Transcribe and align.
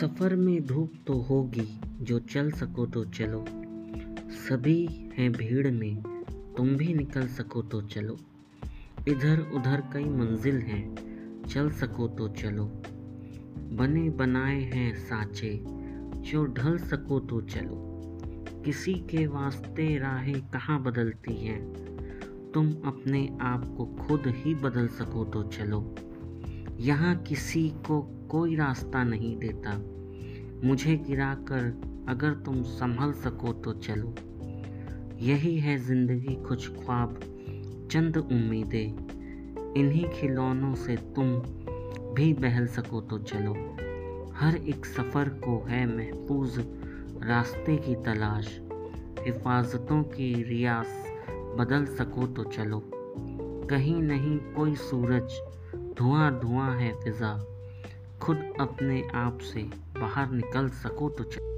सफ़र 0.00 0.36
में 0.36 0.66
धूप 0.66 0.92
तो 1.06 1.14
होगी, 1.14 1.80
जो 2.00 2.18
चल 2.18 2.50
सको 2.50 2.86
तो 2.86 3.04
चलो। 3.04 3.44
सभी 4.30 5.10
हैं 5.18 5.32
भीड़ 5.32 5.70
में, 5.70 6.02
तुम 6.56 6.68
भी 6.68 6.94
निकल 6.94 7.26
सको 7.26 7.62
तो 7.62 7.82
चलो। 7.82 8.16
इधर 9.08 9.40
उधर 9.40 9.82
कई 9.92 10.04
मंजिल 10.04 10.56
हैं, 10.56 10.96
चल 11.42 11.70
सको 11.70 12.08
तो 12.08 12.28
चलो। 12.28 12.64
बने 13.58 14.10
बनाए 14.10 14.60
हैं 14.60 14.94
सांचे, 14.94 15.60
जो 16.20 16.44
ढल 16.44 16.78
सको 16.78 17.20
तो 17.20 17.40
चलो। 17.40 18.00
किसी 18.64 18.94
के 18.94 19.26
वास्ते 19.26 19.98
राहें 19.98 20.40
कहाँ 20.40 20.82
बदलती 20.82 21.46
हैं? 21.46 21.72
तुम 22.54 22.72
अपने 22.72 23.38
आप 23.40 23.74
को 23.76 23.86
खुद 23.86 24.22
ही 24.26 24.54
बदल 24.54 24.88
सको 24.88 25.24
तो 25.24 25.42
चलो। 25.42 25.94
यहाँ 26.80 27.14
किसी 27.16 27.68
को 27.68 28.00
कोई 28.30 28.56
रास्ता 28.56 29.04
नहीं 29.04 29.36
देता। 29.38 29.76
मुझे 30.66 30.96
गिराकर 30.96 31.82
अगर 32.08 32.32
तुम 32.32 32.62
संभल 32.62 33.12
सको 33.12 33.52
तो 33.52 33.72
चलो। 33.72 34.14
यही 35.20 35.58
है 35.58 35.76
ज़िंदगी 35.78 36.34
कुछ 36.34 36.68
ख्वाब, 36.68 37.20
चंद 37.90 38.16
उम्मीदें। 38.16 39.74
इन्हीं 39.74 40.08
खिलौनों 40.08 40.74
से 40.74 40.96
तुम 40.96 41.26
भी 42.14 42.32
बहल 42.32 42.66
सको 42.66 43.00
तो 43.00 43.18
चलो। 43.18 43.52
हर 44.34 44.56
एक 44.56 44.86
सफ़र 44.86 45.28
को 45.28 45.58
है 45.68 45.86
महफूज 45.86 46.58
रास्ते 47.22 47.76
की 47.76 47.94
तलाश। 47.94 48.60
हिफाजतों 49.26 50.02
की 50.02 50.32
रियास 50.42 51.04
बदल 51.58 51.84
सको 51.84 52.26
तो 52.26 52.44
चलो। 52.44 52.82
कहीं 53.70 54.02
नहीं 54.02 54.38
कोई 54.38 54.74
सूरज 54.74 55.40
धुआँ 55.98 56.30
धुआँ 56.40 56.70
है 56.76 56.92
फिज़ा। 57.04 57.32
खुद 58.22 58.38
अपने 58.60 59.02
आप 59.14 59.38
से 59.42 59.62
बाहर 60.00 60.30
निकल 60.30 60.68
सको 60.68 61.08
तो 61.08 61.24
चलो 61.24 61.54